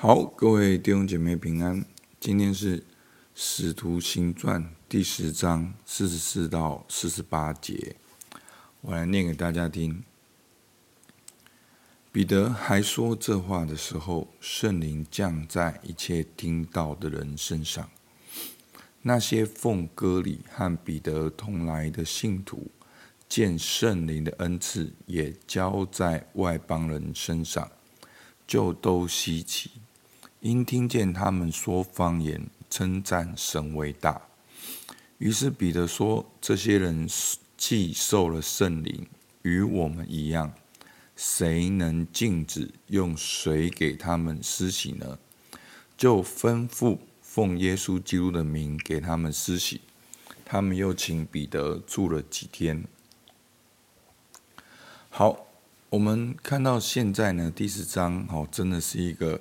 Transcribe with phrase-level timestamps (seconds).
[0.00, 1.84] 好，各位弟兄姐妹平安。
[2.20, 2.78] 今天是
[3.34, 7.96] 《使徒行传》第十章四十四到四十八节，
[8.80, 10.04] 我来念给大家听。
[12.12, 17.90] 彼得还说这话的时候，圣灵降在一切听到的人身上。
[19.02, 22.70] 那些奉割礼和彼得同来的信徒，
[23.28, 27.68] 见圣灵的恩赐也交在外邦人身上，
[28.46, 29.72] 就都稀奇。
[30.40, 34.22] 因听见他们说方言，称赞神为大。
[35.18, 37.08] 于是彼得说：“这些人
[37.56, 39.08] 既受了圣灵，
[39.42, 40.52] 与我们一样，
[41.16, 45.18] 谁能禁止用水给他们施洗呢？”
[45.98, 49.80] 就吩咐奉耶稣基督的名给他们施洗。
[50.44, 52.84] 他们又请彼得住了几天。
[55.10, 55.46] 好，
[55.90, 59.40] 我们看到现在呢，第十章哦，真的是一个。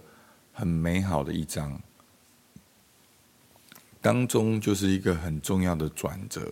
[0.57, 1.79] 很美好的一章，
[4.01, 6.51] 当中就是一个很重要的转折。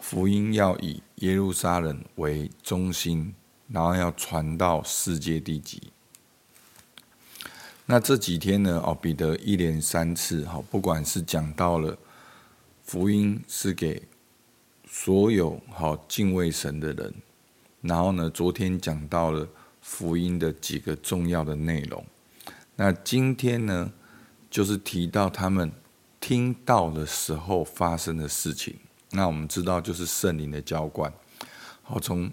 [0.00, 3.34] 福音要以耶路撒冷为中心，
[3.68, 5.92] 然后要传到世界地极。
[7.84, 8.82] 那这几天呢？
[8.82, 11.98] 哦，彼得一连三次，哈，不管是讲到了
[12.82, 14.02] 福音是给
[14.88, 17.12] 所有好敬畏神的人，
[17.82, 19.46] 然后呢，昨天讲到了
[19.82, 22.02] 福音的几个重要的内容。
[22.76, 23.92] 那今天呢，
[24.50, 25.70] 就是提到他们
[26.18, 28.76] 听到的时候发生的事情。
[29.10, 31.12] 那我们知道，就是圣灵的浇灌。
[31.82, 32.32] 好，从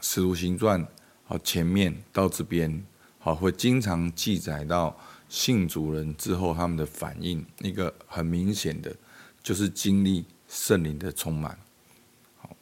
[0.00, 0.86] 使徒行传
[1.24, 2.82] 好前面到这边，
[3.18, 4.96] 好会经常记载到
[5.28, 7.44] 信主人之后他们的反应。
[7.58, 8.96] 一个很明显的，
[9.42, 11.58] 就是经历圣灵的充满。
[12.38, 12.56] 好，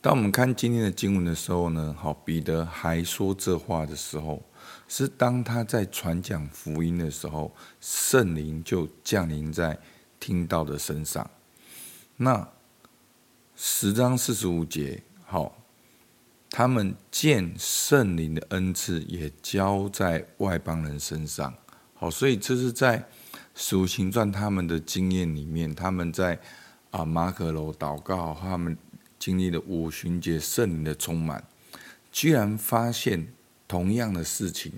[0.00, 4.40] 当我们看今天的经文的时候呢，好，彼得还说这话的时候。
[4.88, 9.78] 是当他在传讲福音的时候，圣灵就降临在
[10.18, 11.30] 听到的身上。
[12.16, 12.48] 那
[13.54, 15.56] 十章四十五节，好，
[16.50, 21.54] 他们见圣灵的恩赐也交在外邦人身上。
[21.94, 23.08] 好，所以这是在
[23.54, 26.40] 使徒行传他们的经验里面，他们在
[26.90, 28.76] 啊马可楼祷告，他们
[29.18, 31.44] 经历了五旬节圣灵的充满，
[32.10, 33.28] 居然发现。
[33.70, 34.72] 同样的事情，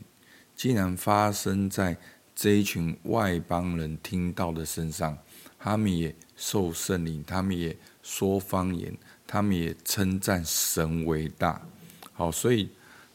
[0.54, 1.96] 竟然发生在
[2.34, 5.16] 这一群外邦人听到的身上，
[5.58, 8.94] 他们也受圣灵，他们也说方言，
[9.26, 11.66] 他们也称赞神为大。
[12.12, 12.68] 好，所以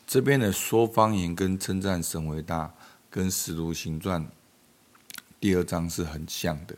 [0.07, 2.73] 这边的说方言跟称赞神为大，
[3.11, 4.27] 跟使徒行传
[5.39, 6.75] 第二章是很像的。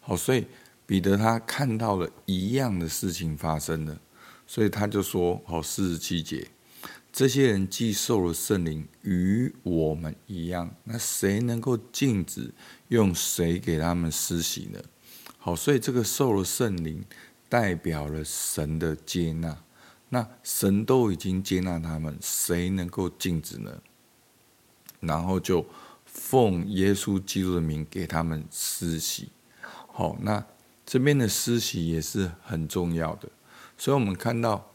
[0.00, 0.46] 好，所以
[0.86, 4.00] 彼得他看到了一样的事情发生了，
[4.46, 6.48] 所以他就说：好，四十七节。
[7.18, 12.54] 这些人既受了圣灵，与我们一样，那谁能够禁止
[12.90, 14.80] 用谁给他们施洗呢？
[15.36, 17.04] 好，所以这个受了圣灵，
[17.48, 19.64] 代表了神的接纳。
[20.10, 23.82] 那神都已经接纳他们，谁能够禁止呢？
[25.00, 25.66] 然后就
[26.04, 29.30] 奉耶稣基督的名给他们施洗。
[29.60, 30.46] 好，那
[30.86, 33.28] 这边的施洗也是很重要的。
[33.76, 34.70] 所以我们看到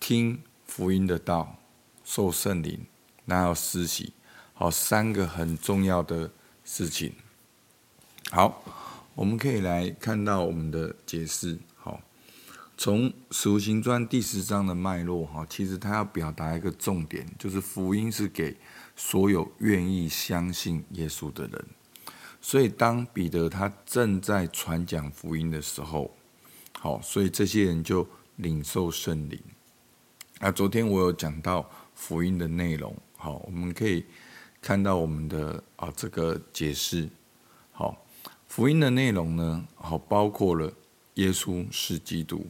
[0.00, 0.42] 听。
[0.66, 1.58] 福音的道，
[2.04, 2.86] 受圣灵，
[3.24, 4.12] 那要施洗，
[4.52, 6.30] 好，三个很重要的
[6.64, 7.12] 事情。
[8.30, 8.62] 好，
[9.14, 11.58] 我们可以来看到我们的解释。
[11.76, 12.00] 好，
[12.76, 18.56] 从使徒行传第十章的脉络，哈，其实他要表达一个重点，就是福音是给
[18.96, 21.64] 所有愿意相信耶稣的人。
[22.40, 26.14] 所以，当彼得他正在传讲福音的时候，
[26.78, 29.40] 好，所以这些人就领受圣灵。
[30.40, 34.04] 啊昨天我有讲到福音的内容，好，我们可以
[34.60, 37.08] 看到我们的啊这个解释，
[37.70, 37.96] 好，
[38.48, 40.70] 福音的内容呢，好，包括了
[41.14, 42.44] 耶稣是基督，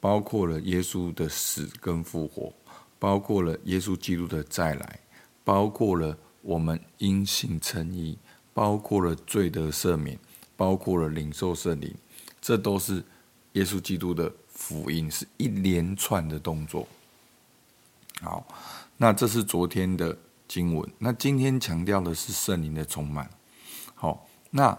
[0.00, 2.52] 包括了耶稣的死跟复活，
[3.00, 5.00] 包括了耶稣基督的再来，
[5.42, 8.16] 包括了我们因信称义，
[8.54, 10.16] 包括了罪得赦免，
[10.56, 11.92] 包括了领受圣灵，
[12.40, 13.04] 这都是
[13.54, 16.86] 耶稣基督的福音，是一连串的动作。
[18.20, 18.46] 好，
[18.96, 20.18] 那这是昨天的
[20.48, 20.90] 经文。
[20.98, 23.30] 那今天强调的是圣灵的充满。
[23.94, 24.76] 好，那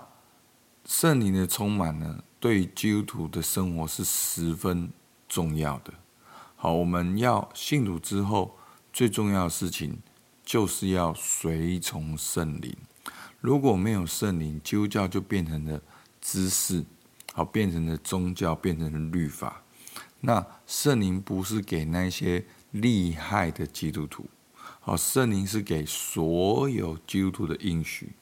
[0.86, 4.92] 圣灵的充满呢，对于基督徒的生活是十分
[5.28, 5.94] 重要的。
[6.56, 8.58] 好，我们要信主之后，
[8.92, 10.00] 最重要的事情
[10.44, 12.76] 就是要随从圣灵。
[13.40, 15.82] 如果没有圣灵，基督教就变成了
[16.20, 16.84] 知识，
[17.34, 19.64] 好，变成了宗教，变成了律法。
[20.22, 24.26] 那圣灵不是给那些厉害的基督徒，
[24.80, 28.14] 好，圣灵是给所有基督徒的应许。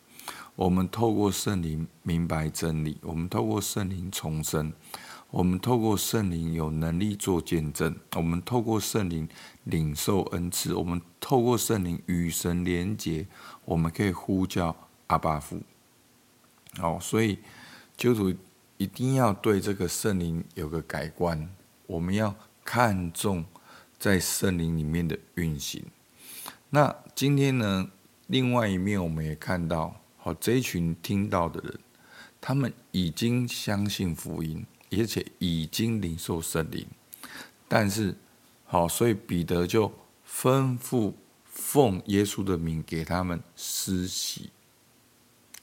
[0.56, 4.74] 我们透过圣灵明白真理，我们透过圣灵重生，
[5.30, 9.28] 我们透过圣灵有能力做见证，我们透过圣灵
[9.66, 13.28] 领受恩赐，我们透过圣灵与神连结，
[13.66, 14.76] 我们可以呼叫
[15.08, 15.62] 阿爸父。
[16.78, 17.38] 好，所以
[17.96, 18.38] 基督徒
[18.78, 21.48] 一定要对这个圣灵有个改观，
[21.86, 22.34] 我们要
[22.64, 23.46] 看重
[24.00, 25.84] 在圣灵里面的运行。
[26.70, 27.90] 那今天呢，
[28.28, 29.96] 另外一面我们也看到。
[30.20, 31.80] 好，这一群听到的人，
[32.42, 36.86] 他们已经相信福音，而且已经领受圣灵。
[37.70, 38.14] 但是，
[38.66, 39.90] 好，所以彼得就
[40.30, 41.14] 吩咐
[41.46, 44.50] 奉耶稣的名给他们施洗。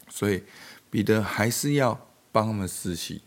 [0.08, 0.42] 所以
[0.88, 3.20] 彼得还是要帮他们施洗。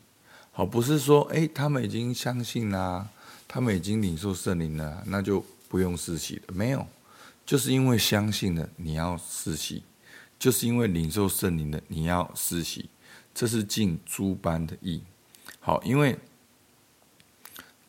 [0.52, 3.10] 好，不是说，哎，他们已经相信啦，
[3.48, 6.54] 他们已经领受圣灵了，那就不用施洗了。
[6.54, 6.86] 没有，
[7.46, 9.84] 就是因为相信了，你要施洗。
[10.40, 12.92] 就是因为领受圣灵的，你要施洗，
[13.34, 15.02] 这是尽诸般的义。
[15.60, 16.16] 好，因为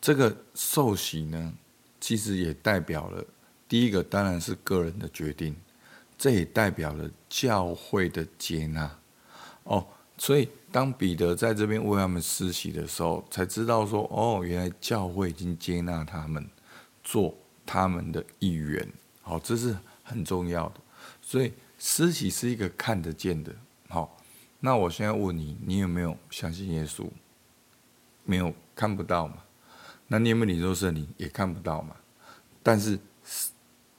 [0.01, 1.53] 这个受洗呢，
[2.01, 3.23] 其实也代表了
[3.67, 5.55] 第一个当然是个人的决定，
[6.17, 8.97] 这也代表了教会的接纳。
[9.65, 9.85] 哦，
[10.17, 16.47] 所以当彼得在这边为他们施洗的时候，才知道说，哦，原来教会已经接纳他们
[17.03, 17.35] 做
[17.65, 18.87] 他们的一员。
[19.21, 20.75] 好，这是很重要的，
[21.21, 21.51] 所以。
[21.81, 23.55] 施洗是一个看得见的，
[23.87, 24.17] 好，
[24.59, 27.07] 那我现在问你，你有没有相信耶稣？
[28.25, 29.35] 没有，看不到嘛？
[30.07, 31.07] 那你有没有领受圣灵？
[31.15, 31.95] 也看不到嘛？
[32.61, 33.51] 但是施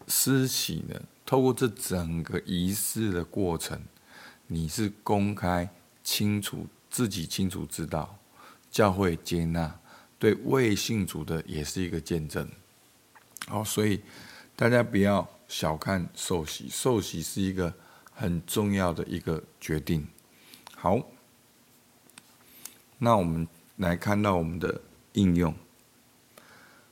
[0.06, 1.00] 施洗呢？
[1.24, 3.80] 透过这整个仪式的过程，
[4.46, 5.70] 你是公开、
[6.02, 8.18] 清楚，自己清楚知道，
[8.70, 9.80] 教会接纳，
[10.18, 12.48] 对未信主的也是一个见证。
[13.46, 14.00] 好，所以
[14.54, 15.28] 大家不要。
[15.50, 17.74] 小看受洗，受洗是一个
[18.12, 20.06] 很重要的一个决定。
[20.76, 21.04] 好，
[22.98, 23.48] 那我们
[23.78, 24.80] 来看到我们的
[25.14, 25.52] 应用。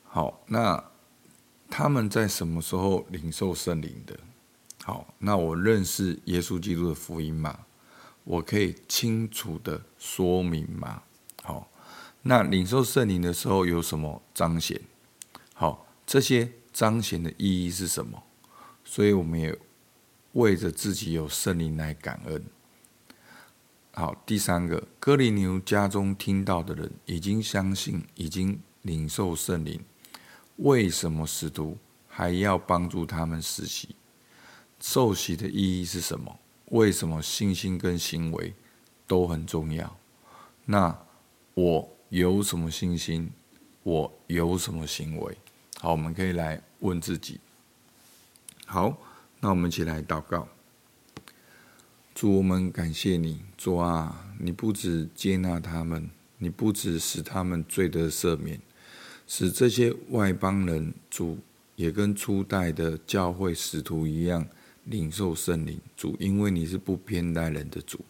[0.03, 0.83] 好，那
[1.71, 4.19] 他们在什么时候领受圣灵的？
[4.83, 7.61] 好，那我认识耶稣基督的福音吗？
[8.29, 11.03] 我可以清楚的说明吗？
[11.43, 11.71] 好，
[12.21, 14.79] 那领受圣灵的时候有什么彰显？
[15.55, 18.23] 好，这些彰显的意义是什么？
[18.85, 19.59] 所以我们也
[20.33, 22.45] 为着自己有圣灵来感恩。
[23.95, 29.83] 好，第三个，哥林牛家中听到的人已经相信，已经领受圣灵，
[30.57, 33.97] 为什么使徒还要帮助他们施洗？
[34.79, 36.39] 受洗的意义是什么？
[36.71, 38.55] 为什么信心跟行为
[39.07, 39.97] 都很重要？
[40.67, 40.99] 那
[41.55, 43.31] 我有什么信心？
[43.83, 45.37] 我有什么行为？
[45.81, 47.41] 好，我们可以来问自己。
[48.67, 48.99] 好，
[49.41, 50.47] 那我们一起来祷告。
[52.15, 58.61] 主，我们感谢你，主啊，你不只接纳他们，你不只使他们罪得赦免，
[59.27, 61.39] 使这些外邦人，主
[61.77, 64.47] 也跟初代的教会使徒一样
[64.89, 65.81] 领受圣灵。
[65.97, 68.05] 主，因为你是不偏待人的主，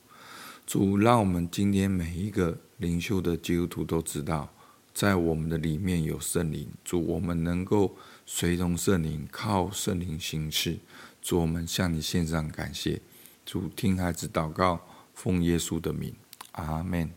[0.66, 4.52] 主让我们今天每一个灵修的基督徒都知道，
[4.92, 6.69] 在我们的里面有圣灵。
[6.84, 7.94] 主，我们能够。
[8.30, 10.78] 随从圣灵，靠圣灵行事。
[11.22, 13.00] 主，我们向你献上感谢。
[13.46, 14.78] 主，听孩子祷告，
[15.14, 16.14] 奉耶稣的名，
[16.52, 17.11] 阿门。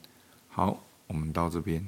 [0.47, 1.85] 好，我们到这边。